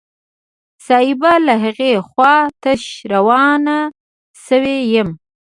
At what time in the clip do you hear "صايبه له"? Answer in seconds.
0.87-1.53